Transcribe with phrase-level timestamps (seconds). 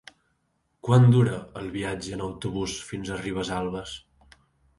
[0.87, 3.95] Quant dura el viatge en autobús fins a Ribesalbes?